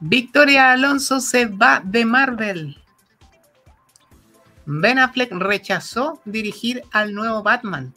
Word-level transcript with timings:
Victoria 0.00 0.72
Alonso 0.72 1.20
se 1.20 1.46
va 1.46 1.80
de 1.84 2.04
Marvel. 2.04 2.76
Ben 4.66 4.98
Affleck 4.98 5.32
rechazó 5.32 6.20
dirigir 6.24 6.82
al 6.92 7.14
nuevo 7.14 7.42
Batman. 7.42 7.94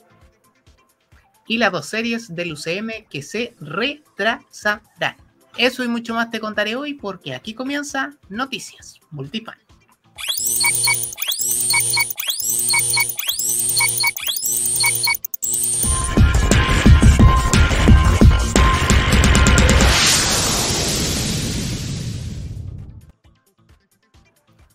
Y 1.48 1.58
las 1.58 1.72
dos 1.72 1.88
series 1.88 2.34
del 2.34 2.54
UCM 2.54 3.08
que 3.10 3.22
se 3.22 3.56
retrasarán. 3.60 5.18
Eso 5.58 5.84
y 5.84 5.88
mucho 5.88 6.14
más 6.14 6.30
te 6.30 6.40
contaré 6.40 6.76
hoy 6.76 6.94
porque 6.94 7.34
aquí 7.34 7.54
comienza 7.54 8.14
Noticias 8.30 9.00
Multifan. 9.10 9.58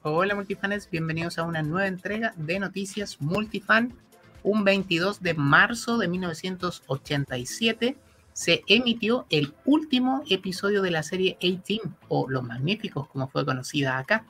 Hola 0.07 0.35
multifanes, 0.35 0.91
bienvenidos 0.91 1.39
a 1.39 1.45
una 1.45 1.63
nueva 1.63 1.87
entrega 1.87 2.35
de 2.37 2.59
Noticias 2.59 3.23
Multifan. 3.23 3.95
Un 4.43 4.63
22 4.63 5.23
de 5.23 5.33
marzo 5.33 5.97
de 5.97 6.09
1987 6.09 7.97
se 8.35 8.63
emitió 8.67 9.25
el 9.31 9.55
último 9.65 10.23
episodio 10.29 10.83
de 10.83 10.91
la 10.91 11.03
serie 11.03 11.39
A-Team, 11.39 11.95
o 12.09 12.29
Los 12.29 12.45
Magníficos, 12.45 13.09
como 13.09 13.29
fue 13.29 13.47
conocida 13.47 13.97
acá. 13.97 14.27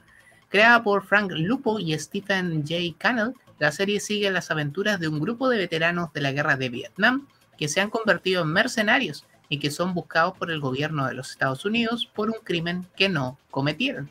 Creada 0.49 0.85
por 0.85 1.05
Frank 1.05 1.33
Lupo 1.33 1.81
y 1.81 1.99
Stephen 1.99 2.63
J. 2.63 2.97
Cannell, 2.97 3.35
la 3.59 3.73
serie 3.73 3.99
sigue 3.99 4.31
las 4.31 4.53
aventuras 4.53 5.01
de 5.01 5.09
un 5.09 5.19
grupo 5.19 5.49
de 5.49 5.59
veteranos 5.59 6.13
de 6.13 6.21
la 6.21 6.31
guerra 6.31 6.57
de 6.57 6.69
Vietnam 6.69 7.27
que 7.59 7.67
se 7.67 7.81
han 7.81 7.91
convertido 7.91 8.43
en 8.43 8.53
mercenarios 8.53 9.27
y 9.49 9.59
que 9.59 9.73
son 9.73 9.93
buscados 9.93 10.39
por 10.39 10.53
el 10.53 10.61
gobierno 10.61 11.05
de 11.09 11.15
los 11.15 11.33
Estados 11.33 11.65
Unidos 11.65 12.07
por 12.07 12.31
un 12.31 12.39
crimen 12.45 12.87
que 12.95 13.09
no 13.09 13.41
cometieron. 13.51 14.09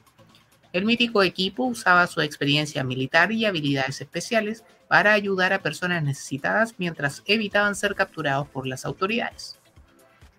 El 0.74 0.86
mítico 0.86 1.22
equipo 1.22 1.66
usaba 1.66 2.08
su 2.08 2.20
experiencia 2.22 2.84
militar 2.84 3.32
y 3.32 3.46
habilidades 3.46 4.02
especiales 4.02 4.64
para 4.88 5.14
ayudar 5.14 5.54
a 5.54 5.62
personas 5.62 6.04
necesitadas 6.04 6.74
mientras 6.80 7.22
evitaban 7.28 7.76
ser 7.76 7.94
capturados 7.94 8.48
por 8.48 8.66
las 8.66 8.84
autoridades. 8.84 9.60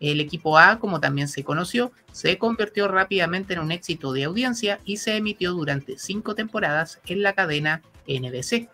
El 0.01 0.21
equipo 0.21 0.59
A, 0.59 0.81
como 0.81 0.99
también 0.99 1.29
se 1.29 1.45
conoció, 1.45 1.93
se 2.11 2.37
convirtió 2.37 2.89
rápidamente 2.89 3.55
en 3.55 3.61
un 3.61 3.71
éxito 3.71 4.12
de 4.12 4.25
audiencia 4.25 4.81
y 4.85 4.97
se 4.97 5.17
emitió 5.17 5.53
durante 5.53 5.99
cinco 5.99 6.35
temporadas 6.35 7.01
en 7.07 7.23
la 7.23 7.35
cadena 7.35 7.83
NBC. 8.09 8.69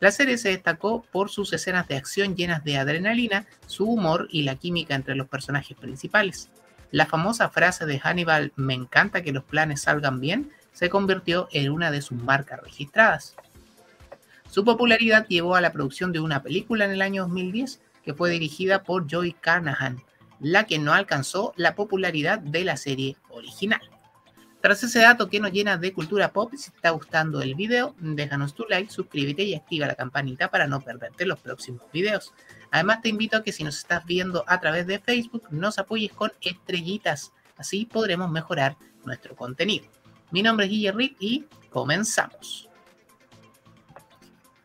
La 0.00 0.10
serie 0.10 0.38
se 0.38 0.50
destacó 0.50 1.02
por 1.12 1.30
sus 1.30 1.52
escenas 1.52 1.86
de 1.86 1.96
acción 1.96 2.34
llenas 2.34 2.64
de 2.64 2.78
adrenalina, 2.78 3.46
su 3.68 3.86
humor 3.86 4.26
y 4.30 4.42
la 4.42 4.56
química 4.56 4.96
entre 4.96 5.14
los 5.14 5.28
personajes 5.28 5.76
principales. 5.76 6.50
La 6.90 7.06
famosa 7.06 7.48
frase 7.48 7.86
de 7.86 8.00
Hannibal, 8.00 8.52
me 8.56 8.74
encanta 8.74 9.22
que 9.22 9.32
los 9.32 9.44
planes 9.44 9.82
salgan 9.82 10.20
bien, 10.20 10.50
se 10.76 10.90
convirtió 10.90 11.48
en 11.52 11.72
una 11.72 11.90
de 11.90 12.02
sus 12.02 12.22
marcas 12.22 12.60
registradas. 12.60 13.34
Su 14.50 14.62
popularidad 14.62 15.26
llevó 15.26 15.56
a 15.56 15.62
la 15.62 15.72
producción 15.72 16.12
de 16.12 16.20
una 16.20 16.42
película 16.42 16.84
en 16.84 16.90
el 16.90 17.00
año 17.00 17.22
2010 17.22 17.80
que 18.04 18.12
fue 18.12 18.28
dirigida 18.28 18.82
por 18.82 19.06
Joy 19.06 19.32
Carnahan, 19.32 20.02
la 20.38 20.64
que 20.66 20.78
no 20.78 20.92
alcanzó 20.92 21.54
la 21.56 21.74
popularidad 21.74 22.40
de 22.40 22.64
la 22.64 22.76
serie 22.76 23.16
original. 23.30 23.80
Tras 24.60 24.82
ese 24.82 24.98
dato 24.98 25.30
que 25.30 25.40
nos 25.40 25.50
llena 25.50 25.78
de 25.78 25.94
cultura 25.94 26.30
pop, 26.34 26.52
si 26.54 26.70
te 26.70 26.76
está 26.76 26.90
gustando 26.90 27.40
el 27.40 27.54
video, 27.54 27.94
déjanos 27.98 28.54
tu 28.54 28.66
like, 28.68 28.92
suscríbete 28.92 29.44
y 29.44 29.54
activa 29.54 29.86
la 29.86 29.94
campanita 29.94 30.50
para 30.50 30.66
no 30.66 30.82
perderte 30.82 31.24
los 31.24 31.38
próximos 31.40 31.90
videos. 31.90 32.34
Además 32.70 33.00
te 33.00 33.08
invito 33.08 33.38
a 33.38 33.42
que 33.42 33.52
si 33.52 33.64
nos 33.64 33.78
estás 33.78 34.04
viendo 34.04 34.44
a 34.46 34.60
través 34.60 34.86
de 34.86 34.98
Facebook, 34.98 35.44
nos 35.50 35.78
apoyes 35.78 36.12
con 36.12 36.32
estrellitas, 36.42 37.32
así 37.56 37.86
podremos 37.86 38.30
mejorar 38.30 38.76
nuestro 39.06 39.34
contenido. 39.34 39.86
Mi 40.30 40.42
nombre 40.42 40.66
es 40.66 40.72
Guillermo 40.72 41.00
y 41.20 41.44
comenzamos. 41.70 42.68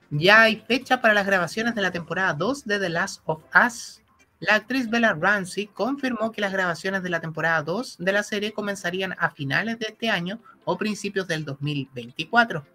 Ya 0.10 0.42
hay 0.42 0.58
fecha 0.58 1.02
para 1.02 1.14
las 1.14 1.26
grabaciones 1.26 1.76
de 1.76 1.82
la 1.82 1.92
temporada 1.92 2.34
2 2.34 2.66
de 2.66 2.80
The 2.80 2.90
Last 2.90 3.22
of 3.26 3.44
Us. 3.56 4.02
La 4.40 4.56
actriz 4.56 4.90
Bella 4.90 5.14
Ramsey 5.14 5.68
confirmó 5.68 6.32
que 6.32 6.42
las 6.42 6.52
grabaciones 6.52 7.04
de 7.04 7.10
la 7.10 7.22
temporada 7.22 7.62
2 7.62 7.98
de 8.00 8.12
la 8.12 8.24
serie 8.24 8.54
comenzarían 8.54 9.16
a 9.20 9.30
finales 9.30 9.78
de 9.80 9.86
este 9.90 10.10
año 10.10 10.42
o 10.66 10.78
principios 10.78 11.28
del 11.28 11.46
2024. 11.46 12.66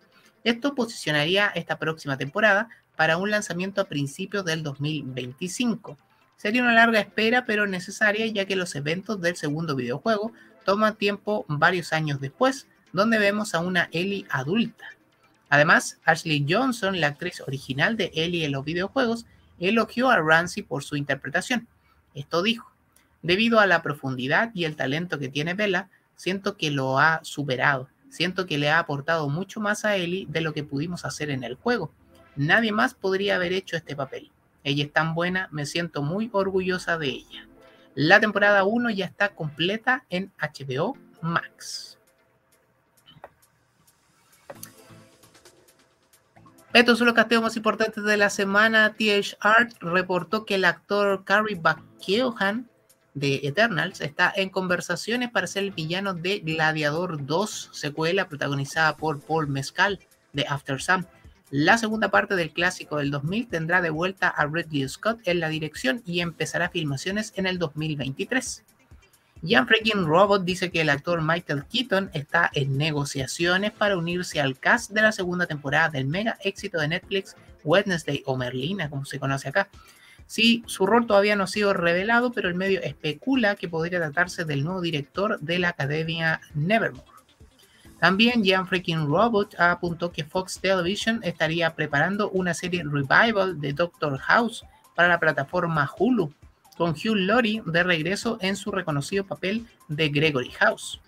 Esto 0.44 0.74
posicionaría 0.74 1.48
esta 1.48 1.76
próxima 1.76 2.16
temporada 2.16 2.68
para 2.94 3.16
un 3.16 3.30
lanzamiento 3.30 3.80
a 3.80 3.86
principios 3.86 4.44
del 4.44 4.62
2025. 4.62 5.98
Sería 6.36 6.62
una 6.62 6.72
larga 6.72 7.00
espera, 7.00 7.44
pero 7.44 7.66
necesaria 7.66 8.26
ya 8.28 8.44
que 8.44 8.56
los 8.56 8.74
eventos 8.76 9.20
del 9.20 9.36
segundo 9.36 9.74
videojuego 9.74 10.32
toman 10.64 10.96
tiempo 10.96 11.44
varios 11.48 11.92
años 11.92 12.20
después, 12.20 12.68
donde 12.96 13.18
vemos 13.18 13.54
a 13.54 13.60
una 13.60 13.88
Ellie 13.92 14.26
adulta. 14.30 14.86
Además, 15.48 16.00
Ashley 16.04 16.44
Johnson, 16.48 16.98
la 17.00 17.08
actriz 17.08 17.40
original 17.42 17.96
de 17.96 18.10
Ellie 18.14 18.44
en 18.44 18.52
los 18.52 18.64
videojuegos, 18.64 19.26
elogió 19.60 20.10
a 20.10 20.18
Ramsey 20.18 20.62
por 20.62 20.82
su 20.82 20.96
interpretación. 20.96 21.68
Esto 22.14 22.42
dijo, 22.42 22.72
debido 23.22 23.60
a 23.60 23.66
la 23.66 23.82
profundidad 23.82 24.50
y 24.54 24.64
el 24.64 24.76
talento 24.76 25.18
que 25.18 25.28
tiene 25.28 25.54
Bella, 25.54 25.88
siento 26.16 26.56
que 26.56 26.70
lo 26.70 26.98
ha 26.98 27.20
superado. 27.22 27.88
Siento 28.08 28.46
que 28.46 28.58
le 28.58 28.70
ha 28.70 28.78
aportado 28.78 29.28
mucho 29.28 29.60
más 29.60 29.84
a 29.84 29.96
Ellie 29.96 30.26
de 30.28 30.40
lo 30.40 30.52
que 30.52 30.64
pudimos 30.64 31.04
hacer 31.04 31.30
en 31.30 31.44
el 31.44 31.54
juego. 31.54 31.92
Nadie 32.34 32.72
más 32.72 32.94
podría 32.94 33.36
haber 33.36 33.52
hecho 33.52 33.76
este 33.76 33.94
papel. 33.94 34.30
Ella 34.64 34.84
es 34.84 34.92
tan 34.92 35.14
buena, 35.14 35.48
me 35.52 35.66
siento 35.66 36.02
muy 36.02 36.30
orgullosa 36.32 36.98
de 36.98 37.08
ella. 37.08 37.46
La 37.94 38.20
temporada 38.20 38.64
1 38.64 38.90
ya 38.90 39.04
está 39.04 39.34
completa 39.34 40.04
en 40.08 40.32
HBO 40.38 40.96
Max. 41.20 41.95
Estos 46.76 46.98
son 46.98 47.06
los 47.06 47.14
casteos 47.14 47.42
más 47.42 47.56
importantes 47.56 48.04
de 48.04 48.18
la 48.18 48.28
semana. 48.28 48.92
TH 48.92 49.38
Art 49.40 49.72
reportó 49.80 50.44
que 50.44 50.56
el 50.56 50.66
actor 50.66 51.24
Carrie 51.24 51.58
McKeown 51.58 52.68
de 53.14 53.40
Eternals 53.44 54.02
está 54.02 54.30
en 54.36 54.50
conversaciones 54.50 55.30
para 55.30 55.46
ser 55.46 55.64
el 55.64 55.70
villano 55.70 56.12
de 56.12 56.40
Gladiador 56.40 57.24
2, 57.24 57.70
secuela 57.72 58.28
protagonizada 58.28 58.94
por 58.98 59.22
Paul 59.22 59.48
Mescal 59.48 60.00
de 60.34 60.44
After 60.46 60.78
Sun. 60.78 61.06
La 61.48 61.78
segunda 61.78 62.10
parte 62.10 62.36
del 62.36 62.52
clásico 62.52 62.98
del 62.98 63.10
2000 63.10 63.48
tendrá 63.48 63.80
de 63.80 63.88
vuelta 63.88 64.28
a 64.28 64.44
Ridley 64.44 64.86
Scott 64.86 65.20
en 65.24 65.40
la 65.40 65.48
dirección 65.48 66.02
y 66.04 66.20
empezará 66.20 66.68
filmaciones 66.68 67.32
en 67.36 67.46
el 67.46 67.58
2023. 67.58 68.65
Jan 69.42 69.66
Freaking 69.66 70.06
Robot 70.06 70.44
dice 70.44 70.70
que 70.70 70.80
el 70.80 70.88
actor 70.88 71.20
Michael 71.20 71.64
Keaton 71.66 72.10
está 72.14 72.50
en 72.54 72.78
negociaciones 72.78 73.70
para 73.70 73.96
unirse 73.96 74.40
al 74.40 74.58
cast 74.58 74.90
de 74.92 75.02
la 75.02 75.12
segunda 75.12 75.46
temporada 75.46 75.90
del 75.90 76.06
mega 76.06 76.38
éxito 76.42 76.80
de 76.80 76.88
Netflix 76.88 77.36
Wednesday 77.62 78.22
o 78.26 78.36
Merlina, 78.36 78.88
como 78.88 79.04
se 79.04 79.20
conoce 79.20 79.48
acá. 79.48 79.68
Sí, 80.26 80.64
su 80.66 80.86
rol 80.86 81.06
todavía 81.06 81.36
no 81.36 81.44
ha 81.44 81.48
sido 81.48 81.72
revelado, 81.72 82.32
pero 82.32 82.48
el 82.48 82.54
medio 82.54 82.80
especula 82.82 83.54
que 83.54 83.68
podría 83.68 83.98
tratarse 83.98 84.44
del 84.44 84.64
nuevo 84.64 84.80
director 84.80 85.38
de 85.40 85.58
la 85.58 85.68
Academia 85.68 86.40
Nevermore. 86.54 87.06
También 88.00 88.44
Jan 88.44 88.66
Freaking 88.66 89.06
Robot 89.06 89.58
apuntó 89.58 90.12
que 90.12 90.24
Fox 90.24 90.60
Television 90.60 91.20
estaría 91.22 91.74
preparando 91.74 92.30
una 92.30 92.54
serie 92.54 92.82
revival 92.84 93.60
de 93.60 93.72
Doctor 93.72 94.18
House 94.18 94.64
para 94.94 95.08
la 95.08 95.20
plataforma 95.20 95.90
Hulu 95.96 96.32
con 96.76 96.90
Hugh 96.90 97.16
Laurie 97.16 97.62
de 97.64 97.82
regreso 97.82 98.38
en 98.40 98.56
su 98.56 98.70
reconocido 98.70 99.24
papel 99.24 99.66
de 99.88 100.08
Gregory 100.08 100.50
House. 100.50 101.00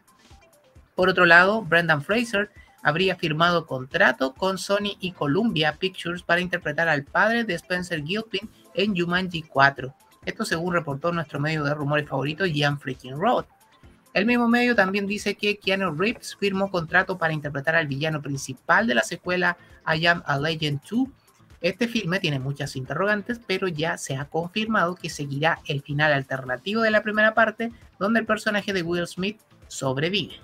Por 0.94 1.08
otro 1.08 1.26
lado, 1.26 1.62
Brendan 1.62 2.02
Fraser 2.02 2.50
habría 2.82 3.16
firmado 3.16 3.66
contrato 3.66 4.34
con 4.34 4.58
Sony 4.58 4.96
y 5.00 5.12
Columbia 5.12 5.76
Pictures 5.78 6.22
para 6.22 6.40
interpretar 6.40 6.88
al 6.88 7.04
padre 7.04 7.44
de 7.44 7.54
Spencer 7.54 8.02
Gilpin 8.04 8.48
en 8.74 8.96
Jumanji 8.96 9.42
4. 9.42 9.94
Esto 10.24 10.44
según 10.44 10.74
reportó 10.74 11.12
nuestro 11.12 11.40
medio 11.40 11.64
de 11.64 11.74
rumores 11.74 12.08
favorito, 12.08 12.46
Ian 12.46 12.78
Freaking 12.78 13.18
Road. 13.18 13.44
El 14.14 14.26
mismo 14.26 14.48
medio 14.48 14.74
también 14.74 15.06
dice 15.06 15.36
que 15.36 15.58
Keanu 15.58 15.92
Reeves 15.92 16.36
firmó 16.36 16.70
contrato 16.70 17.18
para 17.18 17.32
interpretar 17.32 17.76
al 17.76 17.86
villano 17.86 18.20
principal 18.20 18.86
de 18.86 18.94
la 18.94 19.02
secuela 19.02 19.56
I 19.86 20.06
Am 20.06 20.22
a 20.26 20.38
Legend 20.38 20.80
2 20.90 21.08
este 21.60 21.88
filme 21.88 22.20
tiene 22.20 22.38
muchas 22.38 22.76
interrogantes, 22.76 23.40
pero 23.44 23.66
ya 23.66 23.98
se 23.98 24.16
ha 24.16 24.26
confirmado 24.26 24.94
que 24.94 25.10
seguirá 25.10 25.58
el 25.66 25.82
final 25.82 26.12
alternativo 26.12 26.82
de 26.82 26.92
la 26.92 27.02
primera 27.02 27.34
parte, 27.34 27.72
donde 27.98 28.20
el 28.20 28.26
personaje 28.26 28.72
de 28.72 28.82
Will 28.82 29.06
Smith 29.08 29.40
sobrevive. 29.66 30.36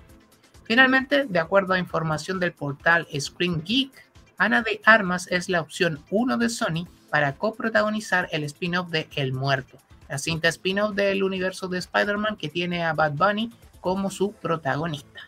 Finalmente, 0.65 1.25
de 1.25 1.39
acuerdo 1.39 1.73
a 1.73 1.79
información 1.79 2.39
del 2.39 2.51
portal 2.51 3.07
Screen 3.17 3.63
Geek, 3.63 3.91
Ana 4.37 4.61
de 4.61 4.81
Armas 4.83 5.27
es 5.31 5.47
la 5.47 5.61
opción 5.61 6.03
1 6.09 6.37
de 6.37 6.49
Sony 6.49 6.87
para 7.09 7.35
coprotagonizar 7.35 8.27
el 8.31 8.43
spin-off 8.43 8.89
de 8.89 9.07
El 9.15 9.31
Muerto, 9.31 9.77
la 10.09 10.17
cinta 10.17 10.49
spin-off 10.49 10.95
del 10.95 11.23
universo 11.23 11.69
de 11.69 11.77
Spider-Man 11.77 12.35
que 12.35 12.49
tiene 12.49 12.83
a 12.83 12.93
Bad 12.93 13.13
Bunny 13.13 13.53
como 13.79 14.09
su 14.09 14.33
protagonista. 14.33 15.21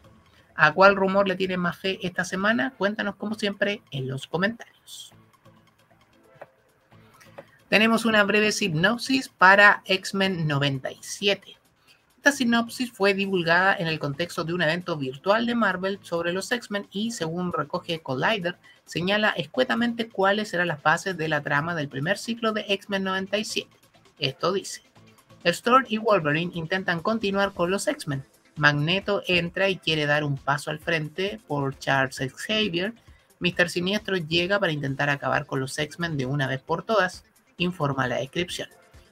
¿A 0.55 0.73
cuál 0.73 0.97
rumor 0.97 1.29
le 1.29 1.35
tiene 1.35 1.55
más 1.55 1.77
fe 1.77 1.99
esta 2.01 2.25
semana? 2.25 2.73
Cuéntanos 2.77 3.15
como 3.15 3.35
siempre 3.35 3.81
en 3.91 4.09
los 4.09 4.27
comentarios 4.27 5.13
tenemos 7.69 8.05
una 8.05 8.23
breve 8.23 8.51
sinopsis 8.51 9.29
para 9.29 9.81
X-Men 9.85 10.47
97. 10.47 11.57
Esta 12.17 12.31
sinopsis 12.31 12.91
fue 12.91 13.13
divulgada 13.13 13.75
en 13.75 13.87
el 13.87 13.99
contexto 13.99 14.43
de 14.43 14.53
un 14.53 14.61
evento 14.61 14.97
virtual 14.97 15.45
de 15.45 15.55
Marvel 15.55 15.99
sobre 16.01 16.33
los 16.33 16.51
X-Men 16.51 16.87
y, 16.91 17.11
según 17.11 17.51
recoge 17.51 17.99
Collider, 17.99 18.57
señala 18.85 19.31
escuetamente 19.31 20.07
cuáles 20.09 20.49
serán 20.49 20.69
las 20.69 20.81
bases 20.81 21.17
de 21.17 21.27
la 21.27 21.41
trama 21.41 21.75
del 21.75 21.89
primer 21.89 22.17
ciclo 22.17 22.53
de 22.53 22.65
X-Men 22.69 23.03
97. 23.03 23.69
Esto 24.19 24.53
dice, 24.53 24.81
Storm 25.43 25.85
y 25.89 25.97
Wolverine 25.97 26.51
intentan 26.55 27.01
continuar 27.01 27.53
con 27.53 27.69
los 27.69 27.87
X-Men. 27.87 28.23
Magneto 28.55 29.23
entra 29.27 29.69
y 29.69 29.77
quiere 29.77 30.05
dar 30.05 30.23
un 30.23 30.37
paso 30.37 30.71
al 30.71 30.79
frente 30.79 31.39
por 31.47 31.77
Charles 31.77 32.33
Xavier. 32.33 32.93
Mr. 33.39 33.69
Siniestro 33.69 34.17
llega 34.17 34.59
para 34.59 34.71
intentar 34.71 35.09
acabar 35.09 35.45
con 35.45 35.59
los 35.59 35.77
X-Men 35.77 36.17
de 36.17 36.25
una 36.25 36.47
vez 36.47 36.61
por 36.61 36.83
todas, 36.83 37.23
informa 37.57 38.07
la 38.07 38.17
descripción. 38.17 38.69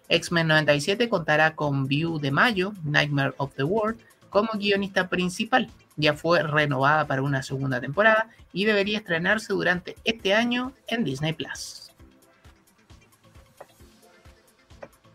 X-Men 0.08 0.48
97 0.48 1.10
contará 1.10 1.56
con 1.56 1.88
View 1.88 2.20
de 2.20 2.32
Mayo, 2.32 2.74
Nightmare 2.84 3.34
of 3.38 3.54
the 3.56 3.64
World, 3.64 4.00
como 4.30 4.50
guionista 4.54 5.08
principal. 5.10 5.70
Ya 5.96 6.14
fue 6.14 6.44
renovada 6.44 7.08
para 7.08 7.22
una 7.22 7.42
segunda 7.42 7.80
temporada 7.82 8.30
y 8.54 8.66
debería 8.66 9.00
estrenarse 9.00 9.54
durante 9.54 9.96
este 10.04 10.34
año 10.34 10.74
en 10.88 11.04
Disney 11.04 11.34
Plus. 11.34 11.92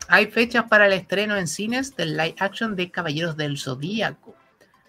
Hay 0.08 0.26
fechas 0.26 0.64
para 0.68 0.86
el 0.86 0.92
estreno 0.92 1.36
en 1.36 1.46
cines 1.46 1.94
del 1.94 2.16
live 2.16 2.34
action 2.40 2.74
de 2.74 2.90
Caballeros 2.90 3.36
del 3.36 3.58
Zodíaco. 3.58 4.34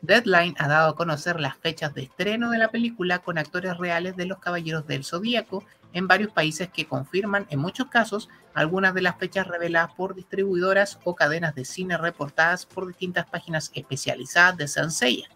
Deadline 0.02 0.56
ha 0.58 0.68
dado 0.68 0.90
a 0.90 0.96
conocer 0.96 1.40
las 1.40 1.58
fechas 1.58 1.94
de 1.94 2.04
estreno 2.04 2.50
de 2.50 2.58
la 2.58 2.70
película 2.72 3.20
con 3.20 3.38
actores 3.38 3.78
reales 3.78 4.16
de 4.16 4.26
los 4.26 4.40
Caballeros 4.40 4.88
del 4.88 5.04
Zodíaco 5.04 5.64
en 5.94 6.08
varios 6.08 6.32
países 6.32 6.70
que 6.70 6.86
confirman, 6.86 7.48
en 7.50 7.60
muchos 7.60 7.88
casos, 7.88 8.30
algunas 8.54 8.94
de 8.94 9.02
las 9.02 9.18
fechas 9.18 9.48
reveladas 9.48 9.94
por 9.94 10.16
distribuidoras 10.16 11.00
o 11.04 11.16
cadenas 11.16 11.56
de 11.56 11.66
cine 11.66 11.98
reportadas 11.98 12.66
por 12.66 12.88
distintas 12.88 13.26
páginas 13.28 13.72
especializadas 13.74 14.58
de 14.58 14.68
Sansella. 14.68 15.30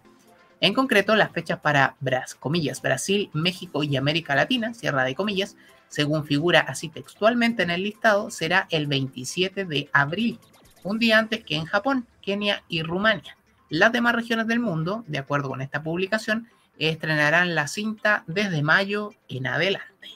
En 0.61 0.73
concreto, 0.73 1.15
las 1.15 1.31
fechas 1.31 1.59
para 1.59 1.95
comillas, 2.39 2.81
Brasil, 2.81 3.29
México 3.33 3.83
y 3.83 3.97
América 3.97 4.35
Latina, 4.35 4.73
cierra 4.73 5.03
de 5.03 5.15
comillas, 5.15 5.57
según 5.87 6.25
figura 6.25 6.61
así 6.61 6.89
textualmente 6.89 7.63
en 7.63 7.69
el 7.69 7.83
listado, 7.83 8.31
será 8.31 8.67
el 8.71 8.87
27 8.87 9.65
de 9.65 9.89
abril, 9.93 10.39
un 10.83 10.99
día 10.99 11.19
antes 11.19 11.43
que 11.43 11.55
en 11.55 11.65
Japón, 11.65 12.07
Kenia 12.21 12.63
y 12.67 12.83
Rumania. 12.83 13.37
Las 13.69 13.91
demás 13.91 14.15
regiones 14.15 14.47
del 14.47 14.59
mundo, 14.59 15.03
de 15.07 15.17
acuerdo 15.17 15.49
con 15.49 15.61
esta 15.61 15.83
publicación, 15.83 16.47
estrenarán 16.77 17.55
la 17.55 17.67
cinta 17.67 18.23
desde 18.27 18.61
mayo 18.61 19.11
en 19.27 19.47
adelante. 19.47 20.09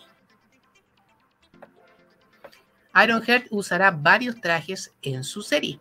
Ironheart 2.96 3.46
usará 3.52 3.92
varios 3.92 4.42
trajes 4.42 4.94
en 5.02 5.24
su 5.24 5.42
serie. 5.42 5.80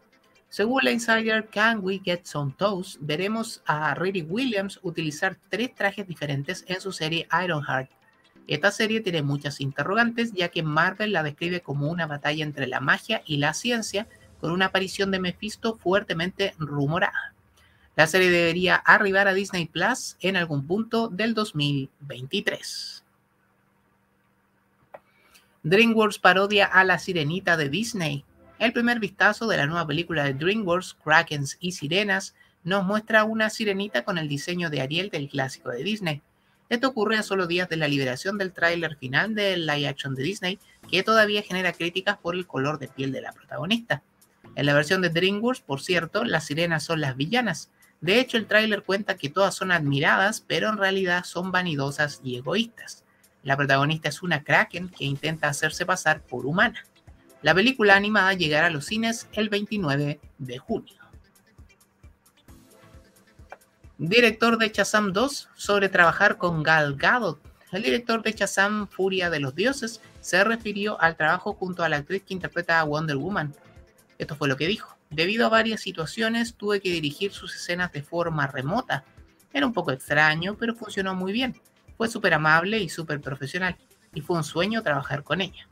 Según 0.51 0.81
la 0.85 0.93
insider 0.93 1.49
Can 1.49 1.81
We 1.83 2.01
Get 2.05 2.25
Some 2.25 2.55
Toast, 2.57 2.97
veremos 3.01 3.63
a 3.67 3.95
Riri 3.95 4.23
Williams 4.23 4.79
utilizar 4.83 5.37
tres 5.49 5.75
trajes 5.75 6.07
diferentes 6.07 6.65
en 6.69 6.81
su 6.81 6.93
serie 6.93 7.27
Ironheart. 7.45 7.91
Esta 8.47 8.71
serie 8.71 9.01
tiene 9.01 9.23
muchas 9.23 9.61
interrogantes, 9.61 10.33
ya 10.33 10.49
que 10.49 10.63
Marvel 10.63 11.13
la 11.13 11.23
describe 11.23 11.61
como 11.61 11.91
una 11.91 12.07
batalla 12.07 12.45
entre 12.45 12.67
la 12.67 12.81
magia 12.81 13.23
y 13.27 13.37
la 13.37 13.53
ciencia, 13.53 14.07
con 14.41 14.53
una 14.53 14.67
aparición 14.67 15.11
de 15.11 15.19
Mephisto 15.19 15.77
fuertemente 15.77 16.55
rumorada. 16.59 17.35
La 17.97 18.07
serie 18.07 18.31
debería 18.31 18.77
arribar 18.77 19.29
a 19.29 19.35
Disney 19.35 19.67
Plus 19.67 20.17
en 20.21 20.37
algún 20.37 20.67
punto 20.67 21.09
del 21.09 21.35
2023. 21.35 23.05
DreamWorks 25.69 26.19
parodia 26.19 26.65
a 26.65 26.83
la 26.83 26.99
sirenita 26.99 27.59
de 27.59 27.69
Disney. 27.69 28.25
El 28.59 28.73
primer 28.73 29.01
vistazo 29.01 29.47
de 29.47 29.59
la 29.59 29.67
nueva 29.67 29.87
película 29.87 30.25
de 30.25 30.33
DreamWorks, 30.33 30.97
Krakens 31.05 31.59
y 31.61 31.73
Sirenas, 31.73 32.35
nos 32.65 32.87
muestra 32.87 33.25
una 33.25 33.51
sirenita 33.51 34.03
con 34.03 34.17
el 34.17 34.29
diseño 34.29 34.71
de 34.71 34.81
Ariel 34.81 35.11
del 35.11 35.29
clásico 35.29 35.69
de 35.69 35.85
Disney. 35.85 36.23
Esto 36.71 36.89
ocurre 36.89 37.19
a 37.19 37.23
solo 37.23 37.47
días 37.47 37.69
de 37.69 37.77
la 37.77 37.87
liberación 37.87 38.39
del 38.39 38.55
tráiler 38.55 38.97
final 38.97 39.35
del 39.35 39.67
live 39.67 39.89
action 39.89 40.15
de 40.15 40.23
Disney, 40.23 40.59
que 40.91 41.03
todavía 41.03 41.43
genera 41.43 41.75
críticas 41.75 42.17
por 42.17 42.35
el 42.35 42.47
color 42.47 42.79
de 42.79 42.89
piel 42.89 43.13
de 43.13 43.21
la 43.21 43.33
protagonista. 43.33 44.03
En 44.55 44.65
la 44.65 44.73
versión 44.73 45.03
de 45.03 45.11
DreamWorks, 45.11 45.61
por 45.61 45.83
cierto, 45.83 46.25
las 46.25 46.47
sirenas 46.47 46.83
son 46.83 47.03
las 47.03 47.15
villanas. 47.15 47.71
De 48.01 48.21
hecho, 48.21 48.39
el 48.39 48.47
tráiler 48.47 48.85
cuenta 48.85 49.19
que 49.19 49.29
todas 49.29 49.55
son 49.55 49.71
admiradas, 49.73 50.43
pero 50.47 50.71
en 50.71 50.79
realidad 50.79 51.25
son 51.25 51.53
vanidosas 51.53 52.23
y 52.25 52.37
egoístas. 52.37 53.05
La 53.49 53.57
protagonista 53.57 54.11
es 54.11 54.23
una 54.23 54.45
kraken 54.45 54.91
que 54.91 55.07
intenta 55.07 55.49
hacerse 55.49 55.87
pasar 55.87 56.21
por 56.21 56.45
humana. 56.45 56.85
La 57.41 57.55
película 57.55 57.97
animada 57.97 58.35
llegará 58.35 58.67
a 58.67 58.71
los 58.71 58.85
cines 58.85 59.27
el 59.33 59.49
29 59.49 60.21
de 60.37 60.59
junio. 60.59 60.95
Director 63.97 64.59
de 64.59 64.69
Shazam 64.69 65.15
2 65.15 65.49
sobre 65.55 65.89
trabajar 65.89 66.37
con 66.37 66.63
Gal 66.63 66.97
Gadot. 66.97 67.41
El 67.73 67.85
director 67.85 68.23
de 68.23 68.33
Shazam 68.33 68.87
Furia 68.87 69.31
de 69.31 69.41
los 69.41 69.55
Dioses 69.55 70.03
se 70.21 70.45
refirió 70.45 71.01
al 71.01 71.17
trabajo 71.17 71.55
junto 71.55 71.83
a 71.83 71.89
la 71.89 71.97
actriz 71.97 72.25
que 72.25 72.35
interpreta 72.35 72.79
a 72.79 72.85
Wonder 72.85 73.17
Woman. 73.17 73.55
Esto 74.19 74.37
fue 74.37 74.49
lo 74.49 74.59
que 74.59 74.67
dijo. 74.67 74.99
Debido 75.09 75.47
a 75.47 75.49
varias 75.49 75.81
situaciones 75.81 76.55
tuve 76.55 76.83
que 76.83 76.91
dirigir 76.91 77.33
sus 77.33 77.57
escenas 77.57 77.93
de 77.93 78.03
forma 78.03 78.47
remota. 78.47 79.07
Era 79.55 79.65
un 79.65 79.73
poco 79.73 79.91
extraño, 79.91 80.55
pero 80.59 80.75
funcionó 80.75 81.15
muy 81.15 81.33
bien. 81.33 81.59
Fue 81.99 82.09
súper 82.09 82.33
amable 82.33 82.79
y 82.79 82.89
súper 82.89 83.21
profesional, 83.21 83.77
y 84.15 84.23
fue 84.23 84.39
un 84.39 84.45
sueño 84.45 84.83
trabajar 84.83 85.23
con 85.23 85.43
ella. 85.43 85.69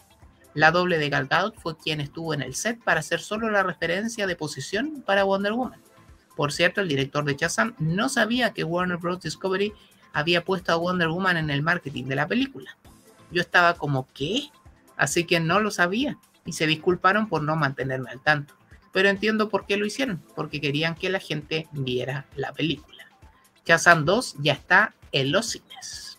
La 0.52 0.70
doble 0.70 0.98
de 0.98 1.08
Gal 1.08 1.28
Gadot 1.28 1.58
fue 1.58 1.78
quien 1.78 2.00
estuvo 2.00 2.34
en 2.34 2.42
el 2.42 2.54
set 2.54 2.82
para 2.82 3.00
hacer 3.00 3.20
solo 3.20 3.48
la 3.50 3.62
referencia 3.62 4.26
de 4.26 4.36
posición 4.36 5.02
para 5.06 5.24
Wonder 5.24 5.52
Woman. 5.52 5.80
Por 6.34 6.52
cierto, 6.52 6.80
el 6.80 6.88
director 6.88 7.24
de 7.24 7.36
Shazam 7.36 7.74
no 7.78 8.08
sabía 8.08 8.52
que 8.52 8.64
Warner 8.64 8.98
Bros. 8.98 9.20
Discovery 9.20 9.72
había 10.12 10.44
puesto 10.44 10.72
a 10.72 10.76
Wonder 10.76 11.08
Woman 11.08 11.36
en 11.36 11.50
el 11.50 11.62
marketing 11.62 12.04
de 12.04 12.16
la 12.16 12.26
película. 12.26 12.76
Yo 13.30 13.40
estaba 13.40 13.74
como, 13.74 14.06
¿qué? 14.12 14.50
Así 14.96 15.24
que 15.24 15.40
no 15.40 15.60
lo 15.60 15.70
sabía 15.70 16.18
y 16.44 16.52
se 16.52 16.66
disculparon 16.66 17.28
por 17.28 17.42
no 17.42 17.54
mantenerme 17.54 18.10
al 18.10 18.20
tanto. 18.20 18.54
Pero 18.92 19.08
entiendo 19.10 19.48
por 19.48 19.66
qué 19.66 19.76
lo 19.76 19.86
hicieron, 19.86 20.22
porque 20.34 20.60
querían 20.60 20.94
que 20.94 21.10
la 21.10 21.20
gente 21.20 21.68
viera 21.72 22.26
la 22.34 22.52
película. 22.52 23.06
Shazam 23.66 24.04
2 24.04 24.36
ya 24.40 24.54
está 24.54 24.94
en 25.12 25.32
los 25.32 25.50
cines. 25.50 26.15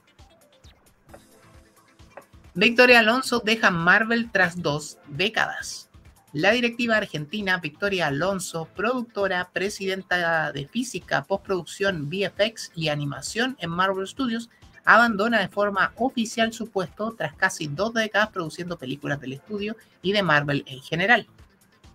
Victoria 2.57 3.01
Alonso 3.01 3.39
deja 3.45 3.69
Marvel 3.69 4.31
tras 4.31 4.63
dos 4.63 4.97
décadas. 5.07 5.91
La 6.33 6.49
directiva 6.49 6.97
argentina 6.97 7.59
Victoria 7.59 8.07
Alonso, 8.07 8.67
productora, 8.75 9.51
presidenta 9.53 10.51
de 10.51 10.67
física, 10.67 11.23
postproducción, 11.23 12.09
VFX 12.09 12.71
y 12.73 12.87
animación 12.87 13.57
en 13.59 13.69
Marvel 13.69 14.07
Studios, 14.07 14.49
abandona 14.85 15.39
de 15.39 15.49
forma 15.49 15.93
oficial 15.97 16.51
su 16.51 16.71
puesto 16.71 17.13
tras 17.15 17.35
casi 17.35 17.67
dos 17.67 17.93
décadas 17.93 18.29
produciendo 18.29 18.79
películas 18.79 19.21
del 19.21 19.33
estudio 19.33 19.77
y 20.01 20.13
de 20.13 20.23
Marvel 20.23 20.63
en 20.65 20.81
general. 20.81 21.27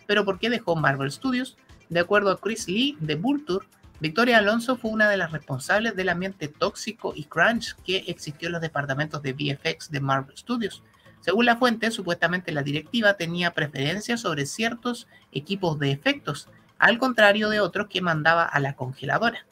¿Pero 0.06 0.24
por 0.24 0.38
qué 0.38 0.48
dejó 0.48 0.76
Marvel 0.76 1.10
Studios? 1.10 1.56
De 1.88 1.98
acuerdo 1.98 2.30
a 2.30 2.40
Chris 2.40 2.68
Lee 2.68 2.96
de 3.00 3.16
Vulture, 3.16 3.66
Victoria 4.02 4.38
Alonso 4.38 4.76
fue 4.76 4.90
una 4.90 5.08
de 5.08 5.16
las 5.16 5.30
responsables 5.30 5.94
del 5.94 6.08
ambiente 6.08 6.48
tóxico 6.48 7.12
y 7.14 7.22
crunch 7.26 7.76
que 7.84 7.98
existió 8.08 8.48
en 8.48 8.52
los 8.54 8.60
departamentos 8.60 9.22
de 9.22 9.32
VFX 9.32 9.92
de 9.92 10.00
Marvel 10.00 10.36
Studios. 10.36 10.82
Según 11.20 11.46
la 11.46 11.56
fuente, 11.56 11.88
supuestamente 11.92 12.50
la 12.50 12.64
directiva 12.64 13.14
tenía 13.14 13.54
preferencia 13.54 14.16
sobre 14.16 14.46
ciertos 14.46 15.06
equipos 15.30 15.78
de 15.78 15.92
efectos, 15.92 16.48
al 16.80 16.98
contrario 16.98 17.48
de 17.48 17.60
otros 17.60 17.86
que 17.86 18.00
mandaba 18.00 18.42
a 18.42 18.58
la 18.58 18.74
congeladora. 18.74 19.46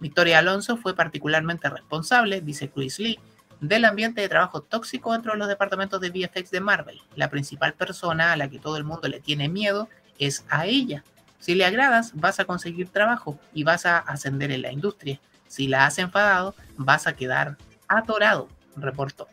Victoria 0.00 0.38
Alonso 0.38 0.78
fue 0.78 0.96
particularmente 0.96 1.68
responsable, 1.68 2.40
dice 2.40 2.70
Chris 2.70 2.98
Lee, 2.98 3.20
del 3.60 3.84
ambiente 3.84 4.22
de 4.22 4.30
trabajo 4.30 4.62
tóxico 4.62 5.12
dentro 5.12 5.32
de 5.32 5.38
los 5.40 5.48
departamentos 5.48 6.00
de 6.00 6.08
VFX 6.08 6.50
de 6.50 6.60
Marvel. 6.62 7.02
La 7.16 7.28
principal 7.28 7.74
persona 7.74 8.32
a 8.32 8.36
la 8.36 8.48
que 8.48 8.58
todo 8.58 8.78
el 8.78 8.84
mundo 8.84 9.08
le 9.08 9.20
tiene 9.20 9.50
miedo 9.50 9.90
es 10.18 10.46
a 10.48 10.64
ella. 10.64 11.04
Si 11.44 11.54
le 11.54 11.66
agradas, 11.66 12.12
vas 12.14 12.40
a 12.40 12.46
conseguir 12.46 12.88
trabajo 12.88 13.38
y 13.52 13.64
vas 13.64 13.84
a 13.84 13.98
ascender 13.98 14.50
en 14.50 14.62
la 14.62 14.72
industria. 14.72 15.20
Si 15.46 15.68
la 15.68 15.84
has 15.84 15.98
enfadado, 15.98 16.54
vas 16.78 17.06
a 17.06 17.16
quedar 17.16 17.58
atorado, 17.86 18.48
reportó. 18.76 19.28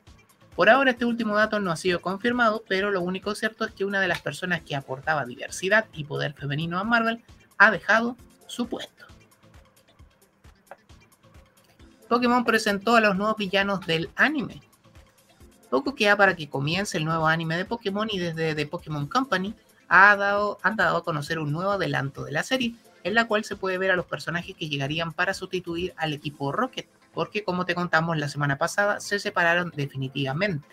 Por 0.58 0.70
ahora 0.70 0.92
este 0.92 1.06
último 1.06 1.38
dato 1.38 1.62
no 1.62 1.72
ha 1.72 1.78
sido 1.78 2.02
confirmado, 2.02 2.66
pero 2.68 2.92
lo 2.92 3.00
único 3.00 3.34
cierto 3.34 3.64
es 3.64 3.72
que 3.72 3.86
una 3.86 4.02
de 4.02 4.10
las 4.10 4.20
personas 4.20 4.60
que 4.60 4.76
aportaba 4.76 5.24
diversidad 5.24 5.86
y 5.94 6.04
poder 6.04 6.34
femenino 6.34 6.80
a 6.80 6.84
Marvel 6.84 7.24
ha 7.58 7.72
dejado 7.72 8.18
su 8.46 8.68
puesto. 8.68 9.06
Pokémon 12.10 12.44
presentó 12.44 12.98
a 12.98 13.00
los 13.00 13.16
nuevos 13.16 13.38
villanos 13.38 13.88
del 13.88 14.10
anime. 14.18 14.62
Poco 15.70 15.96
queda 15.96 16.18
para 16.18 16.36
que 16.36 16.50
comience 16.50 16.98
el 16.98 17.06
nuevo 17.06 17.26
anime 17.26 17.56
de 17.56 17.64
Pokémon 17.64 18.10
y 18.12 18.20
desde 18.20 18.54
The 18.54 18.66
Pokémon 18.66 19.08
Company 19.08 19.56
dado, 19.92 20.58
han 20.64 20.76
dado 20.76 20.98
a 20.98 21.04
conocer 21.04 21.40
un 21.40 21.52
nuevo 21.52 21.72
adelanto 21.72 22.24
de 22.24 22.32
la 22.32 22.44
serie, 22.44 22.76
en 23.04 23.14
la 23.14 23.26
cual 23.26 23.44
se 23.44 23.56
puede 23.56 23.78
ver 23.78 23.92
a 23.92 23.96
los 23.96 24.06
personajes 24.06 24.56
que 24.56 24.70
llegarían 24.70 25.12
para 25.12 25.34
sustituir 25.34 25.94
al 25.98 26.14
equipo 26.14 26.52
Rocket, 26.52 26.88
porque 27.14 27.44
como 27.44 27.66
te 27.66 27.76
contamos 27.76 28.18
la 28.18 28.30
semana 28.30 28.58
pasada, 28.58 29.00
se 29.00 29.20
separaron 29.20 29.72
definitivamente. 29.76 30.68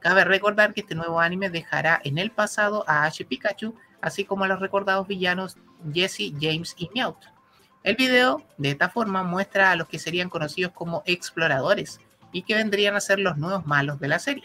Cabe 0.00 0.24
recordar 0.24 0.74
que 0.74 0.80
este 0.80 0.96
nuevo 0.96 1.20
anime 1.20 1.50
dejará 1.50 2.00
en 2.02 2.18
el 2.18 2.32
pasado 2.32 2.84
a 2.88 3.04
Ash 3.04 3.22
Pikachu, 3.24 3.76
así 4.00 4.24
como 4.24 4.44
a 4.44 4.48
los 4.48 4.58
recordados 4.58 5.06
villanos 5.06 5.56
Jesse, 5.92 6.32
James 6.40 6.74
y 6.76 6.90
Meowth. 6.92 7.22
El 7.84 7.96
video, 7.96 8.42
de 8.58 8.70
esta 8.70 8.88
forma, 8.88 9.22
muestra 9.22 9.70
a 9.70 9.76
los 9.76 9.88
que 9.88 9.98
serían 10.00 10.28
conocidos 10.28 10.72
como 10.72 11.02
exploradores 11.06 12.00
y 12.32 12.42
que 12.42 12.54
vendrían 12.54 12.96
a 12.96 13.00
ser 13.00 13.20
los 13.20 13.36
nuevos 13.36 13.66
malos 13.66 14.00
de 14.00 14.08
la 14.08 14.18
serie. 14.18 14.44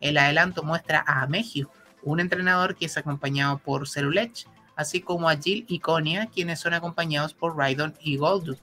El 0.00 0.16
adelanto 0.16 0.62
muestra 0.62 1.04
a 1.06 1.26
Megio, 1.26 1.70
un 2.04 2.20
entrenador 2.20 2.76
que 2.76 2.86
es 2.86 2.96
acompañado 2.96 3.58
por 3.58 3.88
Cerulech, 3.88 4.46
así 4.76 5.00
como 5.00 5.28
a 5.28 5.36
Jill 5.36 5.64
y 5.68 5.80
Konya, 5.80 6.26
quienes 6.26 6.60
son 6.60 6.74
acompañados 6.74 7.34
por 7.34 7.56
Raidon 7.56 7.94
y 8.00 8.16
Golduck. 8.16 8.58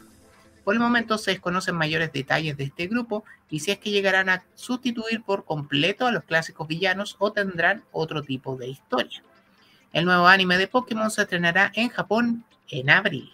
Por 0.64 0.76
el 0.76 0.80
momento 0.80 1.18
se 1.18 1.32
desconocen 1.32 1.76
mayores 1.76 2.14
detalles 2.14 2.56
de 2.56 2.66
este 2.66 2.88
grupo 2.88 3.24
y 3.50 3.60
si 3.60 3.72
es 3.72 3.80
que 3.80 3.90
llegarán 3.90 4.30
a 4.30 4.44
sustituir 4.54 5.24
por 5.24 5.44
completo 5.44 6.06
a 6.06 6.12
los 6.12 6.24
clásicos 6.24 6.68
villanos 6.68 7.16
o 7.20 7.32
tendrán 7.32 7.84
otro 7.92 8.22
tipo 8.22 8.56
de 8.56 8.68
historia. 8.70 9.24
El 9.92 10.06
nuevo 10.06 10.28
anime 10.28 10.58
de 10.58 10.68
Pokémon 10.68 11.10
se 11.10 11.24
estrenará 11.24 11.72
en 11.76 11.90
Japón 11.90 12.46
en 12.70 12.90
abril. 12.90 13.32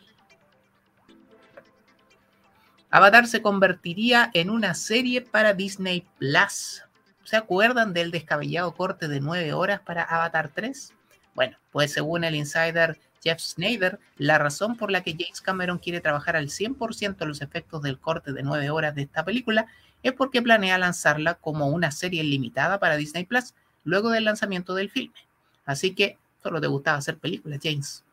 Avatar 2.90 3.28
se 3.28 3.42
convertiría 3.42 4.32
en 4.34 4.50
una 4.50 4.74
serie 4.74 5.22
para 5.22 5.54
Disney 5.54 6.08
Plus. 6.18 6.82
¿Se 7.28 7.36
acuerdan 7.36 7.92
del 7.92 8.10
descabellado 8.10 8.74
corte 8.74 9.10
de 9.10 9.20
9 9.20 9.52
horas 9.52 9.82
para 9.82 10.04
Avatar 10.04 10.50
3? 10.56 10.94
Bueno, 11.36 11.58
pues 11.74 11.92
según 11.92 12.24
el 12.24 12.36
insider 12.36 12.98
Jeff 13.22 13.42
Snyder, 13.42 14.00
la 14.16 14.38
razón 14.38 14.78
por 14.78 14.92
la 14.92 15.04
que 15.04 15.12
James 15.12 15.42
Cameron 15.42 15.78
quiere 15.78 16.00
trabajar 16.00 16.38
al 16.38 16.48
100% 16.48 17.26
los 17.26 17.42
efectos 17.42 17.82
del 17.82 18.00
corte 18.00 18.32
de 18.32 18.44
9 18.44 18.70
horas 18.70 18.96
de 18.96 19.02
esta 19.02 19.26
película 19.26 19.68
es 20.04 20.14
porque 20.14 20.42
planea 20.42 20.78
lanzarla 20.78 21.34
como 21.34 21.68
una 21.68 21.92
serie 21.92 22.24
limitada 22.24 22.80
para 22.80 22.96
Disney 22.96 23.26
Plus 23.26 23.54
luego 23.84 24.10
del 24.10 24.24
lanzamiento 24.24 24.74
del 24.74 24.90
filme. 24.90 25.20
Así 25.66 25.94
que 25.94 26.18
solo 26.42 26.62
te 26.62 26.68
gustaba 26.68 26.98
hacer 26.98 27.18
películas, 27.18 27.60
James. 27.62 28.06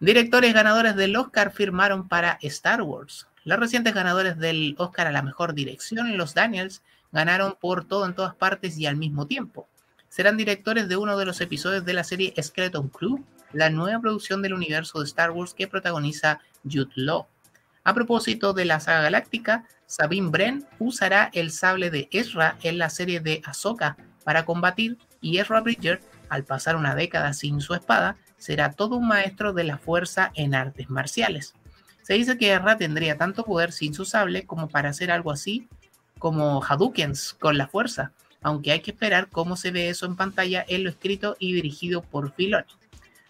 Directores 0.00 0.52
ganadores 0.52 0.96
del 0.96 1.16
Oscar 1.16 1.50
firmaron 1.50 2.08
para 2.08 2.38
Star 2.42 2.82
Wars. 2.82 3.26
Los 3.44 3.58
recientes 3.58 3.94
ganadores 3.94 4.38
del 4.38 4.74
Oscar 4.78 5.06
a 5.06 5.12
la 5.12 5.22
mejor 5.22 5.54
dirección, 5.54 6.16
los 6.16 6.34
Daniels, 6.34 6.82
ganaron 7.12 7.56
por 7.60 7.84
todo 7.84 8.06
en 8.06 8.14
todas 8.14 8.34
partes 8.34 8.76
y 8.78 8.86
al 8.86 8.96
mismo 8.96 9.26
tiempo 9.26 9.68
serán 10.14 10.36
directores 10.36 10.88
de 10.88 10.96
uno 10.96 11.18
de 11.18 11.24
los 11.24 11.40
episodios 11.40 11.84
de 11.84 11.92
la 11.92 12.04
serie 12.04 12.32
Skeleton 12.40 12.88
Crew, 12.88 13.24
la 13.52 13.68
nueva 13.68 14.00
producción 14.00 14.42
del 14.42 14.54
universo 14.54 15.00
de 15.00 15.06
Star 15.06 15.32
Wars 15.32 15.54
que 15.54 15.66
protagoniza 15.66 16.38
Jude 16.62 16.92
Law. 16.94 17.26
A 17.82 17.94
propósito 17.94 18.52
de 18.52 18.64
la 18.64 18.78
saga 18.78 19.00
galáctica, 19.00 19.64
Sabine 19.86 20.30
Bren 20.30 20.68
usará 20.78 21.30
el 21.32 21.50
sable 21.50 21.90
de 21.90 22.08
Ezra 22.12 22.56
en 22.62 22.78
la 22.78 22.90
serie 22.90 23.18
de 23.18 23.42
Ahsoka 23.44 23.96
para 24.22 24.44
combatir 24.44 24.98
y 25.20 25.38
Ezra 25.38 25.62
Bridger, 25.62 26.00
al 26.28 26.44
pasar 26.44 26.76
una 26.76 26.94
década 26.94 27.32
sin 27.32 27.60
su 27.60 27.74
espada, 27.74 28.16
será 28.38 28.70
todo 28.70 28.94
un 28.94 29.08
maestro 29.08 29.52
de 29.52 29.64
la 29.64 29.78
fuerza 29.78 30.30
en 30.36 30.54
artes 30.54 30.88
marciales. 30.90 31.54
Se 32.04 32.12
dice 32.12 32.36
que 32.36 32.52
Ezra 32.52 32.76
tendría 32.76 33.16
tanto 33.16 33.44
poder 33.44 33.72
sin 33.72 33.94
su 33.94 34.04
sable 34.04 34.44
como 34.44 34.68
para 34.68 34.90
hacer 34.90 35.10
algo 35.10 35.30
así 35.32 35.66
como 36.18 36.62
Hadoukens 36.62 37.32
con 37.32 37.56
la 37.56 37.66
fuerza, 37.66 38.12
aunque 38.42 38.72
hay 38.72 38.80
que 38.80 38.90
esperar 38.90 39.28
cómo 39.30 39.56
se 39.56 39.70
ve 39.70 39.88
eso 39.88 40.04
en 40.04 40.14
pantalla 40.14 40.64
en 40.68 40.84
lo 40.84 40.90
escrito 40.90 41.34
y 41.38 41.54
dirigido 41.54 42.02
por 42.02 42.32
Filoni. 42.34 42.66